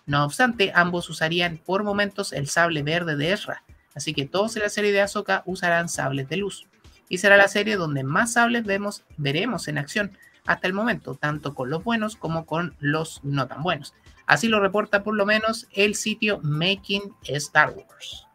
No 0.07 0.25
obstante, 0.25 0.73
ambos 0.75 1.09
usarían 1.09 1.59
por 1.65 1.85
momentos 1.85 2.33
el 2.33 2.49
sable 2.49 2.83
verde 2.83 3.17
de 3.17 3.33
Ezra, 3.33 3.63
así 3.95 4.13
que 4.13 4.27
todos 4.27 4.57
en 4.57 4.63
la 4.63 4.69
serie 4.69 4.91
de 4.91 5.03
Ahsoka 5.03 5.45
usarán 5.47 5.89
sables 5.89 6.29
de 6.29 6.39
luz. 6.39 6.67
Y 7.09 7.19
será 7.19 7.37
la 7.37 7.49
serie 7.49 7.77
donde 7.77 8.03
más 8.03 8.33
sables 8.33 8.65
vemos, 8.65 9.05
veremos 9.17 9.69
en 9.69 9.79
acción 9.79 10.19
hasta 10.47 10.67
el 10.67 10.73
momento, 10.73 11.15
tanto 11.15 11.55
con 11.55 11.71
los 11.71 11.85
buenos 11.85 12.17
como 12.17 12.45
con 12.45 12.75
los 12.81 13.21
no 13.23 13.47
tan 13.47 13.63
buenos. 13.63 13.95
Así 14.27 14.49
lo 14.49 14.59
reporta 14.59 15.05
por 15.05 15.15
lo 15.15 15.27
menos 15.27 15.69
el 15.73 15.95
sitio 15.95 16.41
Making 16.43 17.15
Star 17.23 17.71
Wars. 17.71 18.27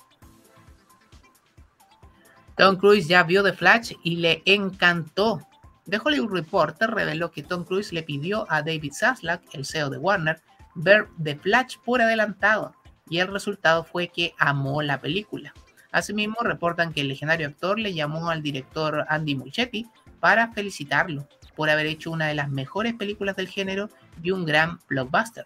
Tom 2.60 2.76
Cruise 2.76 3.08
ya 3.08 3.24
vio 3.24 3.42
The 3.42 3.54
Flash 3.54 3.94
y 4.04 4.18
le 4.18 4.44
encantó. 4.44 5.48
The 5.90 5.98
Hollywood 6.04 6.34
Reporter 6.34 6.90
reveló 6.90 7.32
que 7.32 7.42
Tom 7.42 7.64
Cruise 7.64 7.94
le 7.94 8.04
pidió 8.04 8.46
a 8.52 8.62
David 8.62 8.92
Zaslav, 8.92 9.40
el 9.54 9.66
CEO 9.66 9.90
de 9.90 9.98
Warner, 9.98 10.42
ver 10.76 11.08
The 11.24 11.38
Flash 11.38 11.78
por 11.86 12.02
adelantado, 12.02 12.76
y 13.10 13.20
el 13.20 13.30
resultado 13.30 13.86
fue 13.86 14.10
que 14.10 14.34
amó 14.38 14.82
la 14.82 15.00
película. 15.00 15.54
Asimismo, 15.94 16.36
reportan 16.42 16.92
que 16.92 17.00
el 17.00 17.08
legendario 17.08 17.48
actor 17.48 17.80
le 17.80 17.94
llamó 17.94 18.30
al 18.30 18.44
director 18.44 19.06
Andy 19.08 19.36
Muschietti 19.36 19.88
para 20.20 20.52
felicitarlo 20.52 21.30
por 21.56 21.70
haber 21.70 21.86
hecho 21.86 22.12
una 22.12 22.28
de 22.28 22.36
las 22.36 22.50
mejores 22.50 22.94
películas 22.94 23.38
del 23.38 23.48
género 23.48 23.90
y 24.22 24.32
un 24.32 24.44
gran 24.44 24.82
blockbuster. 24.90 25.46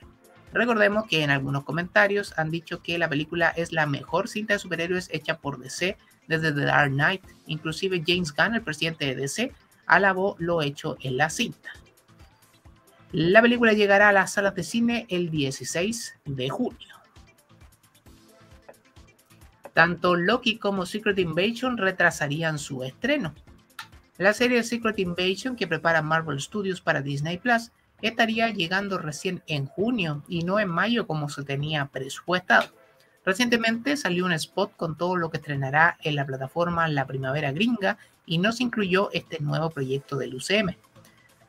Recordemos 0.51 1.05
que 1.07 1.21
en 1.21 1.29
algunos 1.29 1.63
comentarios 1.63 2.33
han 2.37 2.49
dicho 2.49 2.81
que 2.81 2.97
la 2.97 3.07
película 3.07 3.49
es 3.49 3.71
la 3.71 3.85
mejor 3.85 4.27
cinta 4.27 4.53
de 4.53 4.59
superhéroes 4.59 5.09
hecha 5.11 5.37
por 5.37 5.59
DC 5.59 5.95
desde 6.27 6.51
The 6.51 6.65
Dark 6.65 6.91
Knight. 6.91 7.23
Inclusive 7.47 8.03
James 8.05 8.33
Gunn, 8.33 8.55
el 8.55 8.61
presidente 8.61 9.05
de 9.05 9.15
DC, 9.15 9.51
alabó 9.85 10.35
lo 10.39 10.61
hecho 10.61 10.97
en 11.01 11.17
la 11.17 11.29
cinta. 11.29 11.71
La 13.11 13.41
película 13.41 13.73
llegará 13.73 14.09
a 14.09 14.13
las 14.13 14.33
salas 14.33 14.55
de 14.55 14.63
cine 14.63 15.05
el 15.09 15.29
16 15.29 16.19
de 16.25 16.49
junio. 16.49 16.95
Tanto 19.73 20.15
Loki 20.15 20.57
como 20.57 20.85
Secret 20.85 21.19
Invasion 21.19 21.77
retrasarían 21.77 22.57
su 22.59 22.83
estreno. 22.83 23.33
La 24.17 24.33
serie 24.33 24.63
Secret 24.63 24.99
Invasion 24.99 25.55
que 25.55 25.67
prepara 25.67 26.01
Marvel 26.01 26.39
Studios 26.39 26.81
para 26.81 27.01
Disney 27.01 27.37
Plus 27.37 27.71
estaría 28.01 28.49
llegando 28.49 28.97
recién 28.97 29.41
en 29.47 29.65
junio 29.65 30.23
y 30.27 30.43
no 30.43 30.59
en 30.59 30.69
mayo 30.69 31.07
como 31.07 31.29
se 31.29 31.43
tenía 31.43 31.85
presupuestado. 31.87 32.69
Recientemente 33.25 33.95
salió 33.95 34.25
un 34.25 34.33
spot 34.33 34.75
con 34.75 34.97
todo 34.97 35.15
lo 35.15 35.29
que 35.29 35.37
estrenará 35.37 35.97
en 36.01 36.15
la 36.15 36.25
plataforma 36.25 36.87
La 36.87 37.07
Primavera 37.07 37.51
Gringa 37.51 37.97
y 38.25 38.37
no 38.37 38.51
se 38.51 38.63
incluyó 38.63 39.09
este 39.13 39.39
nuevo 39.39 39.69
proyecto 39.69 40.17
del 40.17 40.35
UCM. 40.35 40.75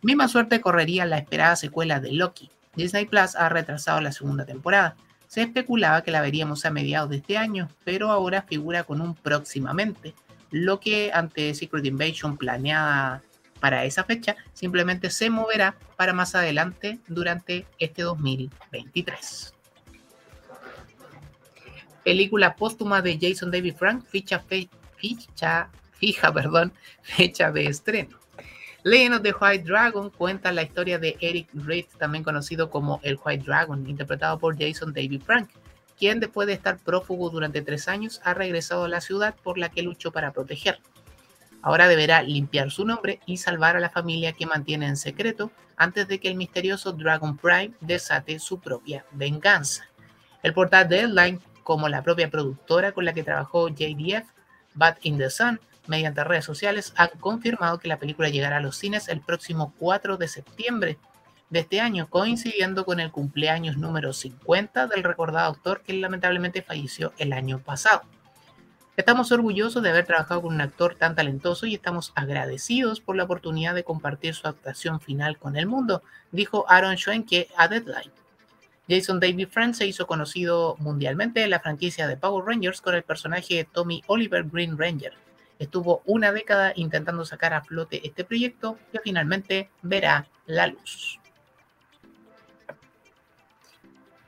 Misma 0.02 0.28
suerte 0.28 0.61
correría 0.61 1.04
la 1.07 1.19
esperada 1.19 1.57
secuela 1.57 1.99
de 1.99 2.12
Loki. 2.12 2.50
Disney 2.76 3.07
Plus 3.07 3.37
ha 3.37 3.49
retrasado 3.49 4.00
la 4.00 4.12
segunda 4.12 4.45
temporada. 4.45 4.97
Se 5.26 5.43
especulaba 5.43 6.02
que 6.02 6.11
la 6.11 6.21
veríamos 6.21 6.64
a 6.64 6.71
mediados 6.71 7.11
de 7.11 7.16
este 7.16 7.38
año, 7.38 7.69
pero 7.85 8.11
ahora 8.11 8.43
figura 8.43 8.85
con 8.85 9.00
un 9.00 9.14
próximamente, 9.14 10.14
lo 10.50 10.78
que 10.78 11.11
ante 11.12 11.54
Secret 11.54 11.85
Invasion 11.85 12.37
planeada 12.37 13.23
para 13.59 13.85
esa 13.85 14.04
fecha 14.04 14.37
simplemente 14.52 15.11
se 15.11 15.31
moverá 15.31 15.75
para 15.97 16.12
más 16.12 16.35
adelante 16.35 16.99
durante 17.09 17.66
este 17.78 18.02
2023. 18.02 19.54
Película 22.05 22.55
póstuma 22.55 23.03
de 23.03 23.19
Jason 23.21 23.51
David 23.51 23.77
Frank, 23.77 24.05
ficha, 24.05 24.43
ficha 24.97 25.71
fija, 25.93 26.33
perdón, 26.33 26.73
fecha 27.03 27.51
de 27.51 27.67
estreno. 27.67 28.19
Legend 28.83 29.15
of 29.15 29.23
the 29.23 29.33
White 29.33 29.65
Dragon 29.65 30.11
cuenta 30.11 30.53
la 30.53 30.63
historia 30.63 30.99
de 30.99 31.17
Eric 31.21 31.49
Reed, 31.55 31.87
también 31.99 32.23
conocido 32.23 32.69
como 32.69 33.01
el 33.03 33.19
White 33.25 33.45
Dragon, 33.45 33.89
interpretado 33.89 34.39
por 34.39 34.59
Jason 34.59 34.93
David 34.93 35.23
Frank, 35.23 35.49
quien 35.99 36.21
después 36.21 36.47
de 36.47 36.53
estar 36.53 36.79
prófugo 36.79 37.31
durante 37.31 37.63
tres 37.63 37.89
años 37.89 38.21
ha 38.25 38.35
regresado 38.35 38.85
a 38.85 38.89
la 38.89 39.01
ciudad 39.01 39.35
por 39.43 39.57
la 39.57 39.71
que 39.71 39.83
luchó 39.83 40.13
para 40.13 40.33
proteger. 40.33 40.81
Ahora 41.63 41.89
deberá 41.89 42.23
limpiar 42.23 42.71
su 42.71 42.85
nombre 42.85 43.21
y 43.25 43.39
salvar 43.39 43.75
a 43.75 43.81
la 43.81 43.89
familia 43.89 44.35
que 44.35 44.45
mantiene 44.45 44.87
en 44.87 44.99
secreto 44.99 45.51
antes 45.79 46.07
de 46.07 46.21
que 46.21 46.29
el 46.29 46.35
misterioso 46.35 46.93
Dragon 46.93 47.39
Prime 47.39 47.73
desate 47.81 48.39
su 48.39 48.61
propia 48.61 49.07
venganza. 49.13 49.89
El 50.43 50.53
portal 50.53 50.91
Deadline, 50.91 51.41
como 51.64 51.88
la 51.88 52.02
propia 52.02 52.30
productora 52.30 52.92
con 52.92 53.04
la 53.04 53.12
que 53.12 53.25
trabajó 53.25 53.68
JDF, 53.68 54.28
Bad 54.75 54.99
in 55.02 55.18
the 55.18 55.30
Sun, 55.30 55.59
mediante 55.87 56.23
redes 56.23 56.44
sociales, 56.44 56.92
han 56.97 57.11
confirmado 57.18 57.78
que 57.78 57.88
la 57.88 57.99
película 57.99 58.28
llegará 58.28 58.59
a 58.59 58.61
los 58.61 58.76
cines 58.76 59.09
el 59.09 59.21
próximo 59.21 59.75
4 59.78 60.16
de 60.16 60.28
septiembre 60.28 60.99
de 61.50 61.61
este 61.61 61.80
año, 61.80 62.09
coincidiendo 62.09 62.85
con 62.85 63.00
el 63.00 63.11
cumpleaños 63.11 63.76
número 63.76 64.12
50 64.12 64.87
del 64.87 65.02
recordado 65.02 65.50
actor 65.50 65.83
que 65.83 65.92
lamentablemente 65.94 66.62
falleció 66.62 67.12
el 67.18 67.33
año 67.33 67.59
pasado. 67.59 68.02
Estamos 68.97 69.33
orgullosos 69.33 69.83
de 69.83 69.90
haber 69.90 70.06
trabajado 70.06 70.42
con 70.42 70.54
un 70.54 70.61
actor 70.61 70.94
tan 70.94 71.16
talentoso 71.16 71.66
y 71.66 71.75
estamos 71.75 72.12
agradecidos 72.14 73.00
por 73.00 73.16
la 73.16 73.25
oportunidad 73.25 73.75
de 73.75 73.83
compartir 73.83 74.35
su 74.35 74.47
actuación 74.47 75.00
final 75.00 75.37
con 75.37 75.56
el 75.56 75.66
mundo, 75.66 76.02
dijo 76.30 76.64
Aaron 76.68 76.97
Schoenke 76.97 77.49
a 77.56 77.66
Deadline. 77.66 78.12
Jason 78.88 79.19
David 79.19 79.49
Friend 79.49 79.75
se 79.75 79.87
hizo 79.87 80.07
conocido 80.07 80.76
mundialmente 80.79 81.43
en 81.43 81.50
la 81.50 81.61
franquicia 81.61 82.07
de 82.07 82.17
Power 82.17 82.45
Rangers 82.45 82.81
con 82.81 82.95
el 82.95 83.03
personaje 83.03 83.55
de 83.55 83.64
Tommy 83.64 84.03
Oliver 84.07 84.45
Green 84.45 84.76
Ranger, 84.76 85.14
estuvo 85.59 86.03
una 86.05 86.33
década 86.33 86.73
intentando 86.76 87.25
sacar 87.25 87.55
a 87.55 87.62
flote 87.62 88.07
este 88.07 88.25
proyecto 88.25 88.79
que 88.93 89.00
finalmente 89.00 89.71
verá 89.83 90.29
la 90.47 90.67
luz. 90.67 91.19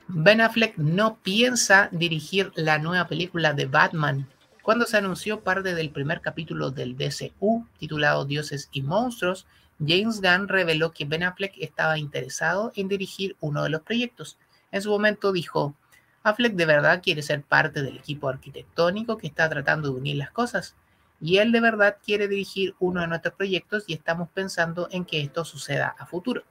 Ben 0.09 0.41
Affleck 0.41 0.77
no 0.77 1.19
piensa 1.19 1.89
dirigir 1.91 2.53
la 2.55 2.79
nueva 2.79 3.09
película 3.09 3.53
de 3.55 3.67
Batman 3.67 4.29
Cuando 4.63 4.87
se 4.87 4.97
anunció 4.97 5.41
parte 5.41 5.75
del 5.75 5.91
primer 5.91 6.21
capítulo 6.21 6.71
del 6.71 6.97
DCU, 6.97 7.67
titulado 7.79 8.25
Dioses 8.25 8.69
y 8.73 8.83
Monstruos, 8.83 9.47
James 9.79 10.21
Gunn 10.21 10.49
reveló 10.49 10.93
que 10.93 11.05
Ben 11.05 11.23
Affleck 11.23 11.55
estaba 11.59 11.99
interesado 11.99 12.73
en 12.77 12.89
dirigir 12.89 13.37
uno 13.41 13.63
de 13.63 13.71
los 13.71 13.83
proyectos. 13.83 14.39
En 14.73 14.83
su 14.83 14.91
momento 14.91 15.33
dijo, 15.33 15.75
Affleck 16.23 16.55
de 16.55 16.67
verdad 16.67 17.03
quiere 17.03 17.23
ser 17.23 17.43
parte 17.43 17.83
del 17.83 17.97
equipo 17.97 18.29
arquitectónico 18.29 19.17
que 19.17 19.29
está 19.29 19.49
tratando 19.49 19.91
de 19.91 19.99
unir 19.99 20.17
las 20.17 20.31
cosas, 20.31 20.75
y 21.21 21.39
él 21.39 21.53
de 21.53 21.61
verdad 21.61 21.97
quiere 22.05 22.29
dirigir 22.29 22.75
uno 22.79 23.01
de 23.01 23.07
nuestros 23.07 23.35
proyectos 23.35 23.85
y 23.87 23.95
estamos 23.95 24.29
pensando 24.31 24.89
en 24.91 25.05
que 25.05 25.21
esto 25.21 25.45
suceda 25.45 25.95
a 25.99 26.07
futuro. 26.07 26.43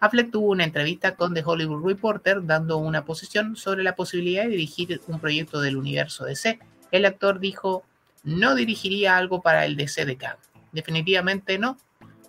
Affleck 0.00 0.30
tuvo 0.30 0.50
una 0.50 0.64
entrevista 0.64 1.14
con 1.14 1.32
The 1.32 1.44
Hollywood 1.44 1.86
Reporter 1.86 2.44
dando 2.44 2.78
una 2.78 3.04
posición 3.04 3.54
sobre 3.54 3.84
la 3.84 3.94
posibilidad 3.94 4.42
de 4.42 4.50
dirigir 4.50 5.00
un 5.06 5.20
proyecto 5.20 5.60
del 5.60 5.76
universo 5.76 6.24
DC. 6.24 6.58
El 6.90 7.04
actor 7.04 7.38
dijo, 7.38 7.84
no 8.24 8.54
dirigiría 8.54 9.16
algo 9.16 9.42
para 9.42 9.64
el 9.64 9.76
DC 9.76 10.04
de 10.04 10.16
Khan. 10.16 10.36
Definitivamente 10.72 11.58
no, 11.58 11.76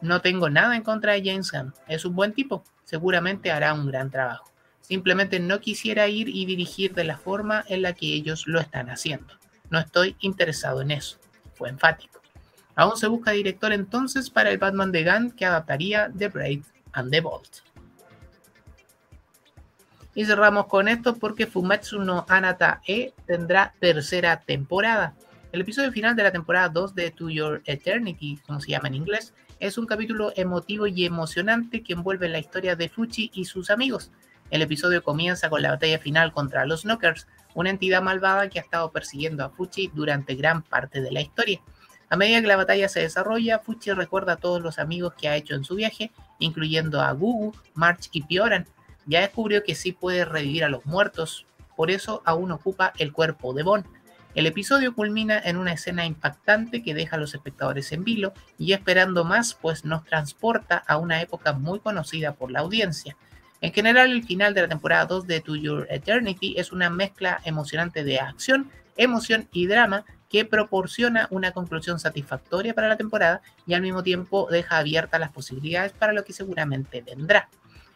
no 0.01 0.21
tengo 0.21 0.49
nada 0.49 0.75
en 0.75 0.83
contra 0.83 1.13
de 1.13 1.23
James 1.23 1.51
Gunn. 1.51 1.73
Es 1.87 2.05
un 2.05 2.15
buen 2.15 2.33
tipo. 2.33 2.63
Seguramente 2.83 3.51
hará 3.51 3.73
un 3.73 3.87
gran 3.87 4.11
trabajo. 4.11 4.52
Simplemente 4.83 5.39
no 5.39 5.61
quisiera 5.61 6.09
ir 6.09 6.27
y 6.27 6.45
dirigir 6.45 6.93
de 6.93 7.05
la 7.05 7.17
forma 7.17 7.63
en 7.69 7.81
la 7.81 7.93
que 7.93 8.07
ellos 8.07 8.47
lo 8.47 8.59
están 8.59 8.89
haciendo. 8.89 9.33
No 9.69 9.79
estoy 9.79 10.17
interesado 10.19 10.81
en 10.81 10.91
eso. 10.91 11.17
Fue 11.55 11.69
enfático. 11.69 12.21
Aún 12.75 12.97
se 12.97 13.07
busca 13.07 13.31
director 13.31 13.71
entonces 13.71 14.29
para 14.29 14.51
el 14.51 14.57
Batman 14.57 14.91
de 14.91 15.05
Gunn 15.05 15.31
que 15.31 15.45
adaptaría 15.45 16.11
The 16.17 16.27
Brave 16.27 16.63
and 16.91 17.11
the 17.11 17.21
Bolt. 17.21 17.59
Y 20.15 20.25
cerramos 20.25 20.67
con 20.67 20.89
esto 20.89 21.15
porque 21.15 21.47
Fumetsu 21.47 21.99
no 21.99 22.25
Anata 22.27 22.81
E 22.85 23.13
tendrá 23.25 23.73
tercera 23.79 24.41
temporada. 24.41 25.15
El 25.53 25.61
episodio 25.61 25.93
final 25.93 26.15
de 26.15 26.23
la 26.23 26.31
temporada 26.31 26.67
2 26.67 26.93
de 26.93 27.11
To 27.11 27.29
Your 27.29 27.61
Eternity, 27.65 28.37
como 28.45 28.59
se 28.59 28.71
llama 28.71 28.89
en 28.89 28.95
inglés, 28.95 29.33
es 29.59 29.77
un 29.77 29.85
capítulo 29.85 30.33
emotivo 30.35 30.87
y 30.87 31.05
emocionante 31.05 31.83
que 31.83 31.93
envuelve 31.93 32.27
la 32.27 32.39
historia 32.39 32.75
de 32.75 32.89
Fuchi 32.89 33.31
y 33.33 33.45
sus 33.45 33.69
amigos. 33.69 34.11
El 34.53 34.61
episodio 34.61 35.01
comienza 35.01 35.49
con 35.49 35.63
la 35.63 35.71
batalla 35.71 35.97
final 35.97 36.31
contra 36.31 36.67
los 36.67 36.83
Knockers, 36.83 37.25
una 37.55 37.71
entidad 37.71 38.03
malvada 38.03 38.49
que 38.49 38.59
ha 38.59 38.61
estado 38.61 38.91
persiguiendo 38.91 39.43
a 39.43 39.49
Fuchi 39.49 39.89
durante 39.95 40.35
gran 40.35 40.61
parte 40.61 41.01
de 41.01 41.11
la 41.11 41.21
historia. 41.21 41.59
A 42.07 42.17
medida 42.17 42.39
que 42.39 42.45
la 42.45 42.55
batalla 42.55 42.87
se 42.87 42.99
desarrolla, 42.99 43.57
Fuchi 43.57 43.93
recuerda 43.93 44.33
a 44.33 44.37
todos 44.37 44.61
los 44.61 44.77
amigos 44.77 45.15
que 45.15 45.27
ha 45.27 45.35
hecho 45.35 45.55
en 45.55 45.63
su 45.63 45.73
viaje, 45.73 46.11
incluyendo 46.37 47.01
a 47.01 47.11
Gugu, 47.13 47.51
March 47.73 48.09
y 48.11 48.21
Pioran. 48.25 48.67
Ya 49.07 49.21
descubrió 49.21 49.63
que 49.63 49.73
sí 49.73 49.91
puede 49.91 50.23
revivir 50.23 50.63
a 50.63 50.69
los 50.69 50.85
muertos, 50.85 51.47
por 51.75 51.89
eso 51.89 52.21
aún 52.23 52.51
ocupa 52.51 52.93
el 52.99 53.11
cuerpo 53.11 53.55
de 53.55 53.63
Bon. 53.63 53.83
El 54.35 54.45
episodio 54.45 54.93
culmina 54.93 55.39
en 55.43 55.57
una 55.57 55.73
escena 55.73 56.05
impactante 56.05 56.83
que 56.83 56.93
deja 56.93 57.15
a 57.15 57.19
los 57.19 57.33
espectadores 57.33 57.91
en 57.91 58.03
vilo 58.03 58.33
y 58.59 58.73
esperando 58.73 59.23
más, 59.23 59.55
pues 59.55 59.83
nos 59.83 60.05
transporta 60.05 60.77
a 60.77 60.97
una 60.97 61.23
época 61.23 61.53
muy 61.53 61.79
conocida 61.79 62.35
por 62.35 62.51
la 62.51 62.59
audiencia. 62.59 63.17
En 63.63 63.71
general, 63.71 64.11
el 64.11 64.25
final 64.25 64.53
de 64.53 64.63
la 64.63 64.67
temporada 64.67 65.05
2 65.05 65.25
de 65.25 65.39
To 65.39 65.55
Your 65.55 65.87
Eternity 65.89 66.55
es 66.57 66.73
una 66.73 66.89
mezcla 66.89 67.39
emocionante 67.45 68.03
de 68.03 68.19
acción, 68.19 68.69
emoción 68.97 69.47
y 69.53 69.67
drama 69.67 70.03
que 70.27 70.43
proporciona 70.43 71.29
una 71.31 71.53
conclusión 71.53 71.97
satisfactoria 71.97 72.73
para 72.73 72.89
la 72.89 72.97
temporada 72.97 73.41
y 73.65 73.73
al 73.73 73.81
mismo 73.81 74.03
tiempo 74.03 74.49
deja 74.51 74.79
abiertas 74.79 75.17
las 75.17 75.31
posibilidades 75.31 75.93
para 75.93 76.11
lo 76.11 76.25
que 76.25 76.33
seguramente 76.33 77.01
vendrá. 77.03 77.47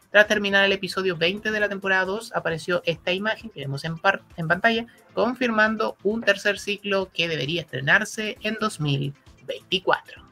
Tras 0.10 0.26
terminar 0.28 0.64
el 0.64 0.72
episodio 0.72 1.18
20 1.18 1.52
de 1.52 1.60
la 1.60 1.68
temporada 1.68 2.06
2, 2.06 2.32
apareció 2.34 2.82
esta 2.86 3.12
imagen 3.12 3.50
que 3.50 3.60
vemos 3.60 3.84
en, 3.84 3.96
en 4.38 4.48
pantalla, 4.48 4.86
confirmando 5.14 5.98
un 6.02 6.22
tercer 6.22 6.60
ciclo 6.60 7.12
que 7.14 7.28
debería 7.28 7.60
estrenarse 7.60 8.38
en 8.40 8.56
2024. 8.62 10.24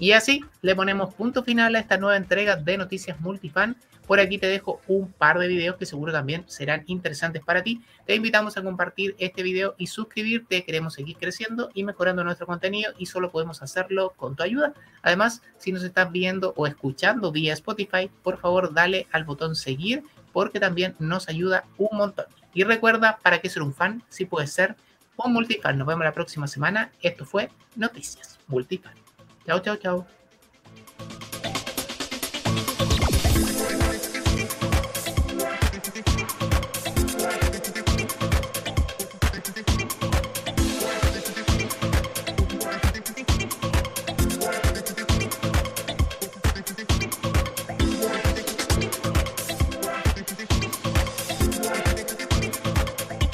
Y 0.00 0.12
así 0.12 0.44
le 0.62 0.74
ponemos 0.74 1.14
punto 1.14 1.44
final 1.44 1.76
a 1.76 1.78
esta 1.78 1.96
nueva 1.96 2.16
entrega 2.16 2.56
de 2.56 2.76
Noticias 2.76 3.20
Multifan 3.20 3.76
por 4.08 4.20
aquí 4.20 4.38
te 4.38 4.46
dejo 4.46 4.80
un 4.88 5.12
par 5.12 5.38
de 5.38 5.46
videos 5.46 5.76
que 5.76 5.84
seguro 5.84 6.12
también 6.12 6.42
serán 6.48 6.82
interesantes 6.86 7.42
para 7.44 7.62
ti. 7.62 7.82
Te 8.06 8.14
invitamos 8.14 8.56
a 8.56 8.62
compartir 8.62 9.14
este 9.18 9.42
video 9.42 9.74
y 9.76 9.88
suscribirte. 9.88 10.64
Queremos 10.64 10.94
seguir 10.94 11.18
creciendo 11.18 11.68
y 11.74 11.84
mejorando 11.84 12.24
nuestro 12.24 12.46
contenido 12.46 12.92
y 12.96 13.04
solo 13.04 13.30
podemos 13.30 13.62
hacerlo 13.62 14.14
con 14.16 14.34
tu 14.34 14.42
ayuda. 14.42 14.72
Además, 15.02 15.42
si 15.58 15.72
nos 15.72 15.84
estás 15.84 16.10
viendo 16.10 16.54
o 16.56 16.66
escuchando 16.66 17.30
vía 17.30 17.52
Spotify, 17.52 18.10
por 18.22 18.38
favor 18.38 18.72
dale 18.72 19.06
al 19.12 19.24
botón 19.24 19.54
seguir 19.54 20.02
porque 20.32 20.58
también 20.58 20.96
nos 20.98 21.28
ayuda 21.28 21.66
un 21.76 21.98
montón. 21.98 22.26
Y 22.54 22.64
recuerda, 22.64 23.18
¿para 23.22 23.40
qué 23.40 23.50
ser 23.50 23.62
un 23.62 23.74
fan 23.74 24.02
si 24.08 24.24
puedes 24.24 24.50
ser 24.50 24.74
un 25.16 25.34
multifan? 25.34 25.76
Nos 25.76 25.86
vemos 25.86 26.04
la 26.04 26.14
próxima 26.14 26.48
semana. 26.48 26.92
Esto 27.02 27.26
fue 27.26 27.50
Noticias 27.76 28.38
Multifan. 28.46 28.94
Chao, 29.46 29.58
chao, 29.60 29.76
chao. 29.76 30.17